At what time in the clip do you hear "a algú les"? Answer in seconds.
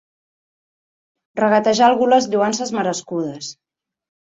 1.91-2.31